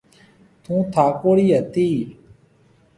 [0.63, 1.89] ٿُون ٿاڪوڙِي هتي۔